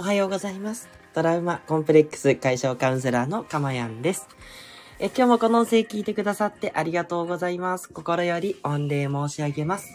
[0.00, 0.88] おはようございます。
[1.12, 4.28] トラウマコンプレックス解消カウンセラーのかまやんです。
[5.00, 7.88] え今日もこの音声聞いてくださってありがとうございます。
[7.88, 9.90] 心より御礼申し上げます。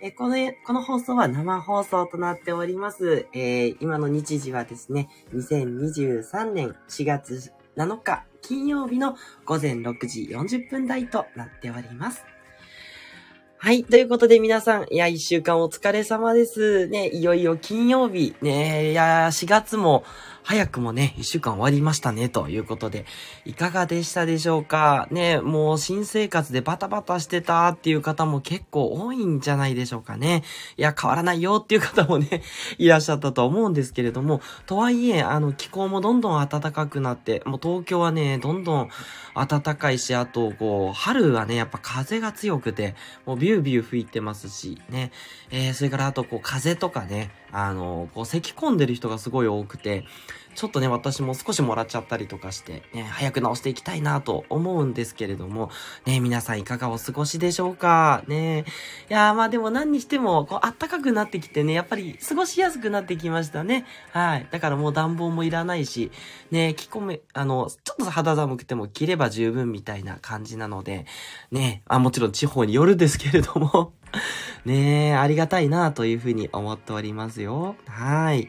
[0.00, 3.26] えこの、この放送は生放送となっております。
[3.34, 12.24] えー今の日時はですね、2023年4月7日金曜日の午前6時40分台となっております。
[13.64, 13.82] はい。
[13.82, 16.86] ということで皆さん、いや、一週間お疲れ様です。
[16.88, 18.34] ね、いよいよ金曜日。
[18.42, 20.04] ね、いや、4月も
[20.46, 23.06] 早くもね、一週間終わりましたね、ということで、
[23.46, 25.08] いかがでしたでしょうか？
[25.10, 30.42] ね、もう新生活でバタバタしてたっていう方も結構多いんじゃないでしょうかね。
[30.76, 32.42] いや、変わらないよっていう方もね、
[32.76, 38.90] いらっしゃったと思うんですけれども、とはいえ、あの、気候もどんどん暖かくなって、もう東京はね、どんどん
[39.34, 45.10] 暖かいし、あと、こう、春はね、やっぱ風が強くて、もうビュービュー吹いてますし、ね。
[45.50, 50.04] えー、それからあと、こう、風とかね、あの、こう、咳込んでる人がすごい多くて、
[50.54, 55.70] ちょっとね、私も少しもらっちゃったりとかして、ね、早く治していきたいなと思うんですけれども、
[56.06, 58.22] ね、皆さんいかがお過ごしでしょうか？
[58.26, 58.64] ね。
[59.10, 63.84] いやー、まあでも何にしても、こう、暖かくなってきてね、やっぱり過ごしやすくなってきましたね。
[64.12, 64.46] はい。
[64.50, 66.10] だからもう暖房もいらないし、
[66.50, 71.06] ね、着込め、あの、ちょっと肌寒くても着れば十分みたいな感じなので、
[71.50, 73.92] ね、あ、もちろん地方によるですけれども、
[74.64, 77.74] ね、ありがたいなというふうに思っておりますよ。
[77.88, 78.48] はい。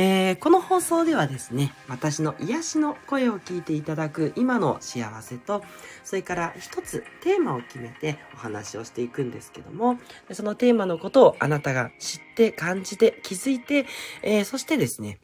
[0.00, 5.64] えー、この放送ではですね、私の癒しの声を聞いていただく今の幸せと、
[6.04, 9.98] それから一つテーマを決めてお話をしていくんですけども、
[10.30, 13.86] そのテーマのことをあなたが知って、感じて、気づいて、
[14.22, 15.18] えー、そしてですね、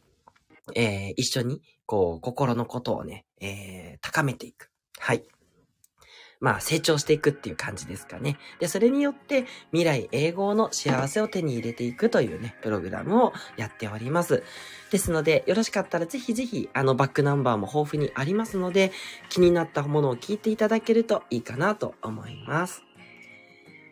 [0.75, 4.71] えー、一緒に、こう、心のことをね、え、高めていく。
[4.99, 5.23] はい。
[6.45, 8.37] まあ、成長していくっていう感じですかね。
[8.59, 14.43] で、それによって未来永劫の幸せを手に入れていくというね、プログラムをやっております。
[14.91, 18.91] ですので、よろしかったらぜひぜひ、あの、バックナンバーも豊富にありますので、
[19.29, 22.83] 気になったものを聞いていただけるといいかなと思います。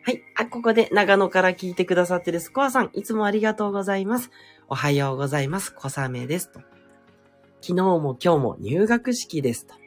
[0.04, 0.22] はい。
[0.36, 4.30] あ、ここで長野から聞いてくださってるスコアさん、いつもありがとうございます。
[4.68, 5.74] おはようございます。
[5.74, 6.52] 小雨です。
[6.52, 6.60] と。
[7.60, 9.66] 昨日も今日も入学式です。
[9.66, 9.83] と。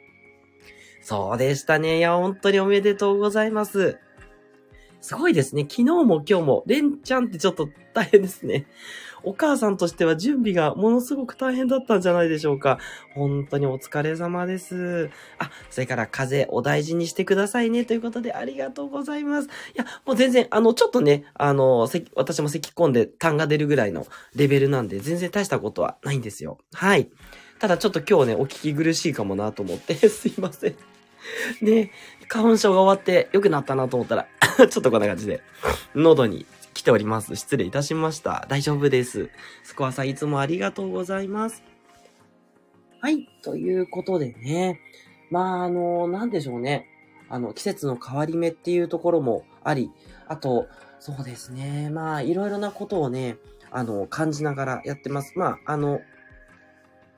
[1.08, 1.96] そうでしたね。
[1.96, 3.98] いや、本当におめでとうございます。
[5.00, 5.62] すごいですね。
[5.62, 8.66] 昨日も今日も、レンちゃんってちょっと大変ですね。
[9.22, 12.78] お母さんとしては準備がものすごく大変だったんじゃないでしょうか。
[13.14, 15.08] 本当にお疲れ様です。
[15.38, 17.86] あ、それから風邪お大事にしてくださいね。
[17.86, 19.48] ということでありがとうございます。
[19.48, 26.58] いや、もう全然、あの、ちょっとね、あの、せ私も咳き込んで痰が出るぐらいのレベルなんで、全然大したことはないんですよ。
[26.74, 27.08] はい。
[27.60, 30.97] ただちょっと今日ね、お聞き苦しいかもなと思って、 すいません。
[31.62, 31.90] ね、
[32.28, 35.42] 花粉症が終わって良くなったなと思ったら、 ちょっとこんな感じで、
[35.94, 37.36] 喉に来ております。
[37.36, 38.46] 失礼いたしました。
[38.48, 39.30] 大丈夫です。
[39.64, 41.62] スコアさんいつもありがとうございます。
[43.00, 44.80] はい、ということでね。
[45.30, 46.86] まあ、あの、なんでしょうね。
[47.28, 49.90] あの、季節の変わり目っていうところもあり、
[50.26, 50.68] あと、
[50.98, 51.90] そうですね。
[51.90, 53.36] まあ、いろいろなことをね、
[53.70, 55.38] あの、感じながらやってます。
[55.38, 56.00] まあ、あの、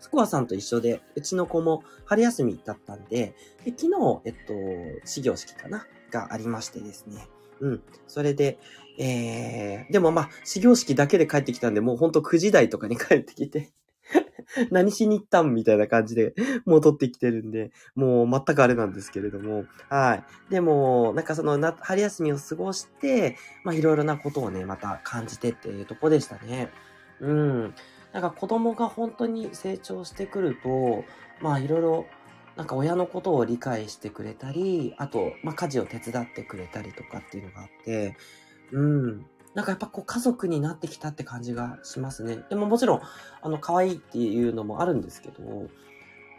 [0.00, 3.34] スコアさんと一緒で、うちの子も春休みだったんで、
[3.64, 4.54] で昨日、えっと、
[5.04, 7.28] 始業式かながありましてですね。
[7.60, 7.82] うん。
[8.06, 8.58] それで、
[8.98, 13.70] えー、でもまあ、始業式だけで帰ってきたんで、もうほんと9時台とかに帰ってきて、
[14.70, 16.34] 何しに行ったんみたいな感じで
[16.64, 20.24] 戻ってきてるんで、もう全くあれなんですけれども、はい。
[20.50, 26.70] でも、なんかそのな、春休みを過ごして、まあいろいろなことをね、また感じてっていうとこでしたね。
[27.20, 27.74] うん。
[28.12, 31.04] なんか子供が本当に成長してくると、
[31.40, 32.06] まあいろいろ、
[32.56, 38.16] なんか親のことを理解してくれたり、あと、まあ家事を手伝ってくれたりとかっていうのがあって、
[38.72, 39.26] うん。
[39.54, 42.38] なんかやっぱこう家族になってきたって感じがしますね。
[42.50, 43.00] でももちろん、
[43.42, 45.68] あの、可愛いっていうのもあるんですけど、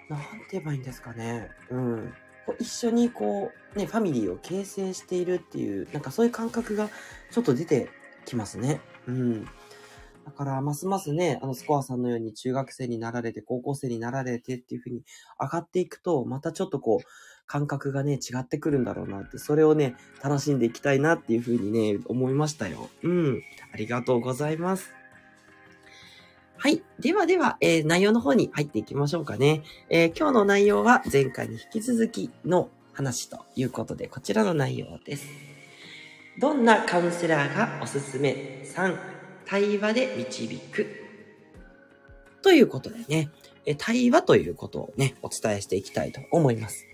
[0.10, 1.50] なんて言えばいいんですかね。
[1.70, 2.14] うん。
[2.46, 6.90] こう一緒にこう、ね、ファミリーを形成しているっていう、なんかそういう感覚が
[7.32, 7.90] ちょっと出て
[8.26, 8.82] きますね。
[9.08, 9.48] うん。
[10.26, 15.02] だから、ますますね、あの、スコアさんのように中学生になられて、高校生になられてっていう風に
[15.40, 17.06] 上がっていくと、またちょっとこう、
[17.48, 22.90] 感覚がね、違ってくるんだろうなって、それをね、楽しんでいきたいなっていう風にね、思いましたよ。
[23.04, 23.42] うん。
[23.74, 24.94] ありがとうございます。
[26.58, 26.84] はい。
[27.00, 29.64] ではでは、えー内容の方に入っていきましょうかね。
[29.90, 35.26] えー今日の内容は前回に引き続きの話ということで、こちらの内容です。
[36.40, 38.96] どんなカウンセラーがおすすめ ?3、
[39.52, 40.88] 対話で導く。
[42.42, 43.30] ということでね、
[43.66, 46.88] え対話ということをね、お伝えしていきたいと思います。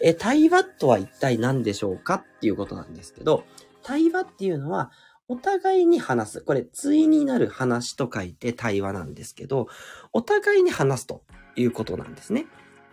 [0.00, 3.44] え対話とは一体何でしょうかっていうことなんですけど、
[3.84, 4.90] 対話っていうのは、
[5.28, 6.40] お互いに話す。
[6.40, 9.68] これ、対になる話と書いて対話なんですけど、
[10.12, 11.22] お互いに話すと
[11.54, 12.46] いうことなんですね。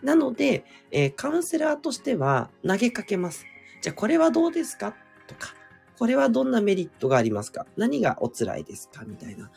[0.04, 3.44] なので、えー、カウンセラーとしては投げかけます。
[3.82, 4.94] じゃあ、これはどうですか？
[5.26, 5.56] とか、
[6.00, 7.66] これはどんなメリットがありますか？
[7.76, 9.04] 何がお辛いですか？
[9.06, 9.50] みたいな。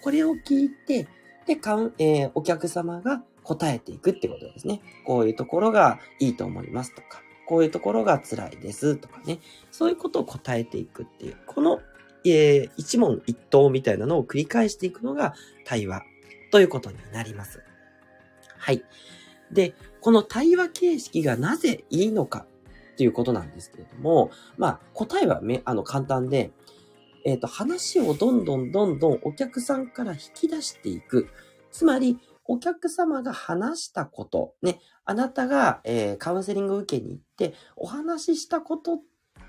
[0.00, 1.06] これを聞いて、
[1.46, 4.80] で、かん、えー、お客様が答えていくってことですね。
[5.04, 9.40] こういうところがいいと思いますとか、こういうところが辛いですとかね。
[9.70, 11.82] そういうことを答えていくっていう、この、
[12.24, 15.34] えー、一問一答みたいなのを繰り返していくのが
[15.66, 16.02] 対話
[16.50, 17.62] ということになります。
[18.56, 18.82] はい。
[19.52, 22.46] で、この対話形式がなぜいいのか
[23.00, 26.50] っていうことなんですけれども、まあ、答えはめ、あの、簡単で、
[27.24, 31.30] えっ、ー、と、話をどんどんどんどんお客さんから引き出していく。
[31.70, 39.02] つまり、お客様が話したこと、ね、あなたが、えー、カウンセリングを受けに行ってお話ししたことっ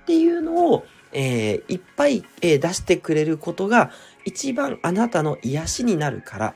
[0.06, 3.92] ていうのを、えー、いっぱい、えー、出してくれることが
[4.24, 6.56] 一番あなたの癒しになるから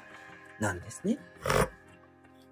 [0.61, 1.17] なんですね。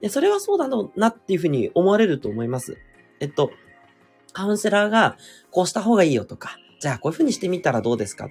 [0.01, 2.77] でそれはそうだろうなっていうふうに思われると思います。
[3.21, 3.51] えっと、
[4.33, 5.17] カウンセラーが
[5.51, 8.25] こうした方がいいよとか、じゃあこういうふうにしてみたらどうですか？
[8.25, 8.29] っ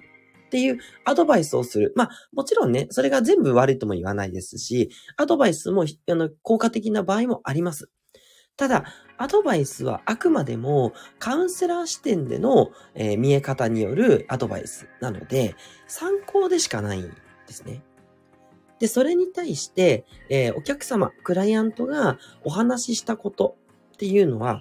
[0.50, 1.94] ていうアドバイスをする。
[1.96, 7.88] まあ、もちろんね、それが全部悪いとも言わないですし、アドバイスも、あの、効果的な場合もあります。
[8.58, 8.84] ただ、
[9.16, 15.54] アドバイスはあくまでもカウンセラー視点での、えー、見え方によるアドバイスなので、
[15.86, 17.14] 参考でしかないんで
[17.48, 17.82] すね。
[18.78, 23.56] で、それに対して、えー、お客様、クライアントがお話ししたこと
[23.94, 24.60] っていうのは、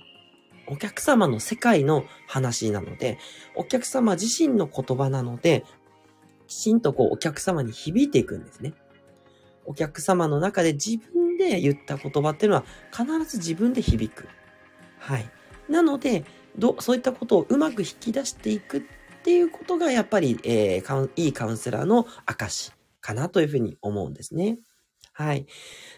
[0.72, 3.20] お客様の世界の話なので、
[3.56, 5.66] お客様自身の言葉なので、
[6.48, 8.74] きちんとこうお客様に響いていくんですね。
[9.66, 14.30] お客様の中で自分で言った言葉っていうのは必ず自分で響く。
[14.98, 15.30] はい。
[15.68, 16.24] なので、
[16.58, 18.82] どそういったことをうまく引き出していくっ
[19.24, 22.72] ていうことがやっぱり、えー、いいカウンセラーの証
[23.02, 24.58] かなというふうに思うんですね。
[25.22, 25.46] はい。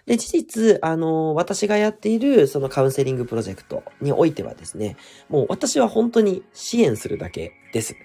[0.06, 4.98] で、事実、あの、私がやっているそのカウンセリングプロジェクトにおいてはですね、
[5.30, 7.96] もう私は本当に支援するだけです。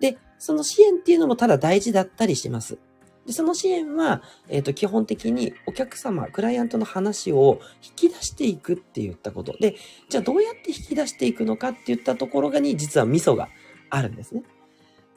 [0.00, 2.78] で、その支援っていうのもただ大事だったりします。
[3.26, 9.56] で、その支援は、えっ、ー、と、基本的にお客様、クライアントの話を引き出していくって言ったこと。
[9.58, 9.76] で、
[10.08, 13.48] じゃあどうやって引き出していくのかって言ったところがに、実はミソが
[13.88, 14.42] あるんですね。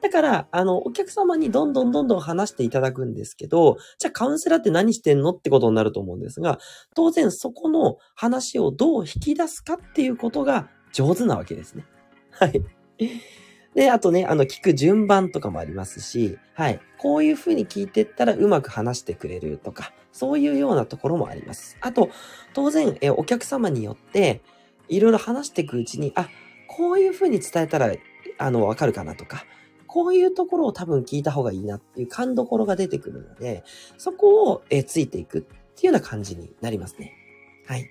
[0.01, 6.59] だから、あの、お客様にどんどんどんどん話していただくんですけど、じゃあカウンセラーって何してんのってことになると思うんですが、
[6.95, 11.85] 当然そこの話をどう引き出すかっていうことが上手なわけですね。
[12.31, 12.61] はい。
[13.73, 16.79] で、あとね、あの、聞く順番とかもありますし、はい。
[16.97, 21.77] こういう風に聞いてったらうまく話してくれるとか、そういうようなところもあります。
[21.81, 22.09] あと、
[22.53, 24.41] 当然、えお客様によって、
[24.87, 26.29] いろいろ話していくうちに、あ、
[26.67, 27.91] こういう風に伝えたら、
[28.39, 29.45] あの、わかるかなとか、
[29.87, 33.63] こういうところを多分聞いた方がいいなっていう勘どころが出てくるので、
[33.97, 35.53] そこを、えついていくってい
[35.83, 37.13] うような感じになりますね。
[37.65, 37.89] はい。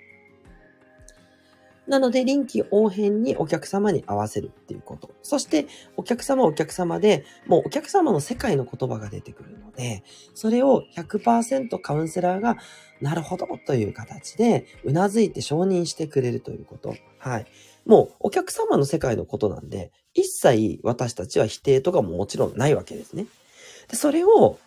[1.86, 5.14] なので、臨機応変にお客様に合わせるっていうこと。
[5.22, 5.66] そして、
[5.96, 10.02] お客様はお客様で、もうお客様の世界の言葉が出てくるので、
[10.34, 12.56] それを100%カウンセラーが、
[13.00, 16.96] なるほどという形で、うなずいて承認してくれるということ。
[17.18, 17.46] はい。
[17.86, 23.26] もう、お客様の世界のことなんで、一切私たちは否定とかももちろんないわけですね。
[23.88, 24.58] で、それを、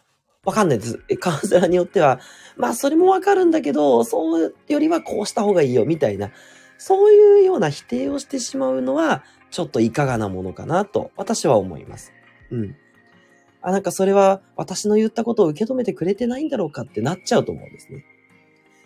[0.45, 0.99] わかんないです。
[1.19, 2.21] カウンセラーによっては、
[2.55, 6.31] まあ、それもわかるんだけど、そうよりはこうした方がいいよ、みたいな。
[6.77, 12.13] そういうような否定をしてしまうのは、ちょっといかがなものかなと、私は思います。
[12.51, 12.75] うん。
[13.61, 18.05] あ、なんかそれは私の言ったことを受け止めてくれてないんだろうかってなっちゃうと思うんですね。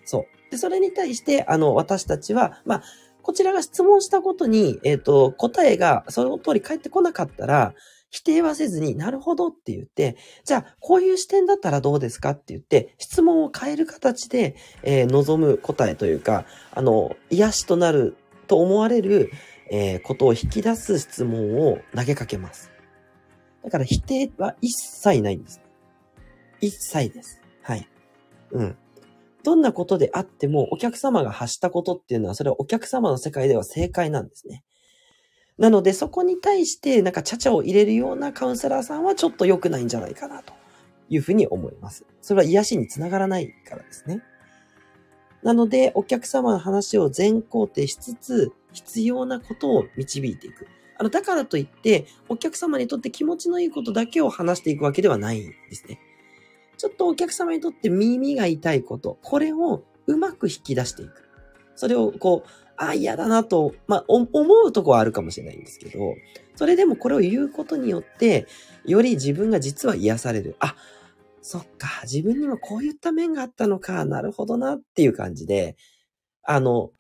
[0.06, 0.52] そう。
[0.52, 2.84] で、それに対して、あの、私たちは、まあ、
[3.24, 7.74] こちらが質問したことに、えっ、ー、と、答えがその通り返ってこなかったら、
[8.12, 18.16] 否定はせずになるほどって言って、じゃあ、こういう視点だったらどうですかって言って、質問を変える形で、えー、望む答えというか、あの、癒しとなる
[18.48, 19.32] と思われる、
[19.72, 22.70] えー、ことを引き出す質問を投げかけます。
[23.64, 25.62] だから否定は一切ないんです。
[26.62, 27.42] 一切です。
[27.64, 27.88] はい。
[28.52, 28.78] うん。
[29.44, 34.64] どんなことであっても、お客様が発したことっていうのは、それはお客様の世界では正解なんですね。
[35.58, 40.54] なので、そこに対して、なんか、ちゃちゃを入れるようなカウンセラーさんはちょっと良くないんじゃないかな、と
[41.10, 42.06] いうふうに思います。
[42.22, 44.22] それは癒しにつながらないからですね。
[45.44, 50.68] なので、お客様の話を全肯定しつつ、必要なことを導いていく。
[50.98, 56.00] あの、だからといって、お客様にとって気持ちのいいことだけを話していくわけではないんですね。
[56.84, 61.24] ちょっとお客様にとって耳が痛いこと、これをうまく引き出していく。
[61.76, 64.28] それをこう、あ、嫌だなと、まあ、思
[64.66, 66.16] うとこはあるかもしれないんですけど、
[66.58, 68.48] それでもこれを言うことによって、
[68.84, 70.58] より自分が実は癒される。
[70.60, 70.76] あ、
[71.42, 75.78] そっか、自分にもこういった面があったのか、なるほどなっていう感じで、
[76.42, 76.92] あの、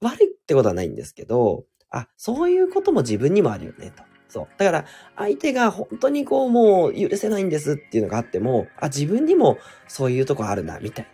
[0.00, 4.04] 悪いってことはないんですけど、あ、そういうことも自分にもあるよね、と。
[4.34, 4.48] そう。
[4.58, 4.84] だから、
[5.16, 11.08] 相手が本当にこう、もう許せないんですっていうのがあっても、あ、自分にもそういうとこあるな、みたい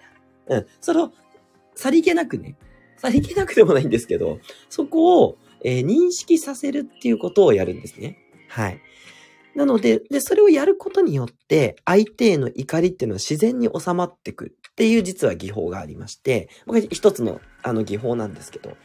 [0.48, 0.56] な。
[0.56, 0.66] うん。
[0.80, 1.12] それを、
[1.74, 2.56] さりげなくね、
[2.96, 4.38] さりげなくでもないんですけど、
[4.70, 8.16] そこを、えー、認識させるっていうことをやるんですね。
[8.48, 8.80] はい。
[9.54, 18.78] なので、で、それをやることによって、相手への怒りっていうのは自然に収まってくっていう実は技法がありまして、僕は一つのあの技法なんですけど、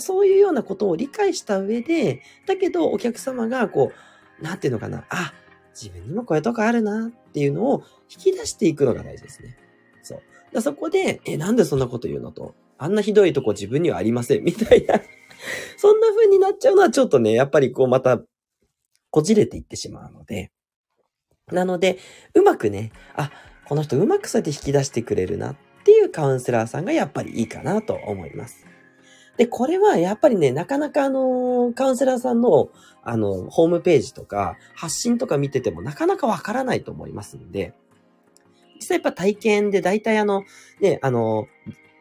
[0.00, 3.92] そういうようなことを理解した上で、だけどお客様がこ
[4.40, 5.32] う、なんていうのかな、あ、
[5.74, 9.58] 自分にもこういうとこあるなっていうのを引き出していくのが大事ですね。
[10.02, 10.20] そう。
[10.52, 15.00] だそこで、え、なんでそんなこと言うのと、あんなひどいとこ自分にはありません、みたいな
[15.76, 18.20] そんな風になっちゃうのはちょっとね、やっぱりこうまた、
[19.10, 20.50] こじれていってしまうので、
[21.52, 21.98] なので、
[22.34, 23.30] うまくね、あ、
[23.66, 28.66] この人うまくそうやって引き出してくれるなっていうカウンセラーさんがやっぱりいいかなと思います。
[29.36, 32.70] で、これはやっぱりね、なかなかあの、カウンセラーさんの、
[33.02, 37.74] あの、ホームページとか、発信とか見ててもなかなかわからないと思いますんで、
[38.76, 40.44] 実際やっぱ体験で大体あの、
[40.80, 41.46] ね、あの、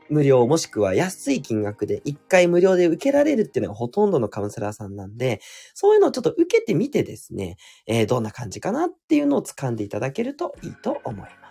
[0.10, 5.42] 無料もしくは安い金額で一回無料で受けられるっていうのがほとんどのカウンセラーさんなんで、
[5.74, 11.44] そういうのをちょっと受けてみてですね、えー、どんな感じかなっていうのを掴んでいただけるといいと思います。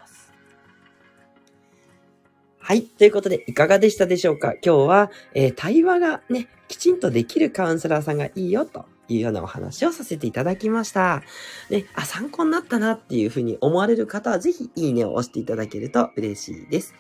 [2.67, 2.85] はい。
[2.85, 4.55] ということで、いかがでしたでしょうか？
[4.55, 11.23] 今日は、えー、対話がね、きちんとできるカウンセラーさんがいいよというようなお話をさせていただきました。
[11.69, 16.95] ね、あ、参考になったなっていうふうに思われる方は、ぜひいいねを押していただけると嬉しいです。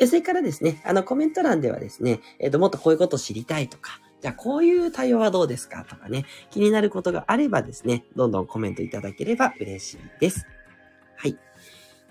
[0.00, 10.44] えそれからですね、あのコメント欄ではですね、えっ、ー、と、もっとこういうことを知りたいとか、じゃあこういう対応はどうですかとかね、気になることがあればですね、どんどんコメントいただければ嬉しいです。
[11.14, 11.38] はい。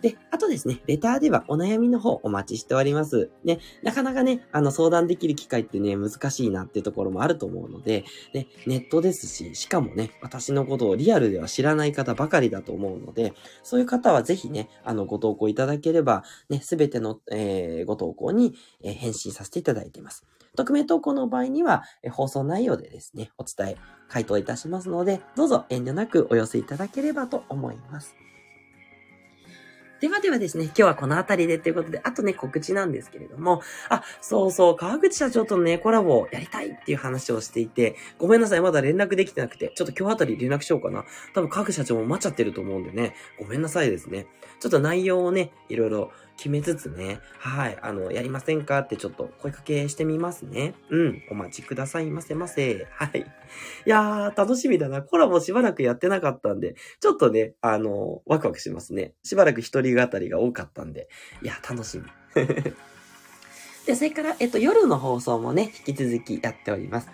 [0.02, 3.32] で、あとですね、レターではお悩みの方お待ちしております。
[3.44, 20.26] ね、なかなかね、あの相談できる機会ってね、難しいなっていうところもあると思うので、ね、ネットですし、しかもね、私のことをリアルでは知らない方ばかりだと思うので、そういう方はぜひね、あの、ご投稿いただければ、ね、すべての、えー、ご投稿に、えー、返信させていただいています。
[20.56, 23.78] 匿名投稿の場合には、え放送内容でですね、お伝え、
[24.10, 28.16] 回答いたしますので、どうぞ遠慮なくお寄せいただければと思います。
[30.00, 41.06] ではではですね、今日はこの辺りでということで、あとね、告知なんですけれども、あ、そうそう、川口社長とのね、コラボをやりたいっていう話をしていて、ごめんなさい、まだ連絡できてなくて、ちょっと今日あたり連絡しようかな。
[41.34, 44.28] 多分川口社長も待っちゃってると思うんでね、ごめんなさいですね。
[44.60, 50.76] ちょっと内容をね、いろいろ決めつつね、はい、あの、やりませんかってちょっと声かけしてみますね。
[50.90, 52.88] うん、お待ちくださいませませ。
[52.92, 53.26] はい。
[53.86, 55.02] いやー、楽しみだな。
[55.02, 59.14] コラボしばらくやってなかったんで、ちょっとね、あの、ワクワクしますね。
[59.24, 61.10] しばらく一人語りが多かったんで、
[61.42, 62.06] いや、楽しみ。
[63.86, 67.10] で、それから、えっと、夜の放送もね、引き続きやっております。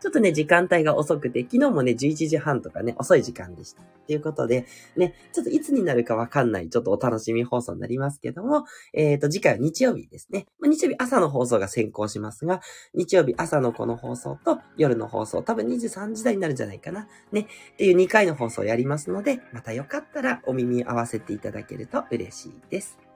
[0.00, 3.82] ちょっとね、時間帯が遅くて、昨日もね、11時半とかね、遅い時間でした。
[4.06, 4.66] ということで、
[4.96, 8.64] ね、ちょっといつになるかわかんない、ちょっとお楽しみ放送になりますけども、
[8.94, 10.46] えっ、ー、と、次回は日曜日ですね。
[10.58, 12.60] まあ、日曜日朝の放送が先行しますが、
[12.94, 17.06] 日曜日朝のこの放送と夜の放送、多分23時台になるんじゃないかな。
[17.30, 17.40] ね、
[17.72, 23.09] っていう2回の放送をやりますので、またよかったらお耳合わせていただけると嬉しいです。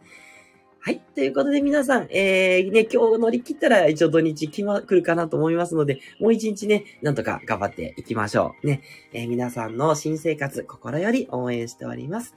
[0.86, 1.00] はい。
[1.14, 8.66] ということで皆さん、えー、ね、今日乗り切ったら一応土日来ま、来るかなと思いますので、もう一日ね、なんとか頑張っていきましょう。
[8.66, 8.82] ね。
[9.14, 12.36] えー、皆さんの新生活、心より応援しております。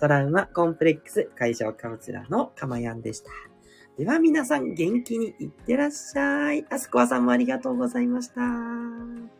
[0.00, 3.30] トラウマコンプレックス解消カウンセラーのかまやんでした。
[3.98, 6.64] では皆さん元気にいってらっしゃい。
[6.70, 9.37] あすこわさんもありがとうございました。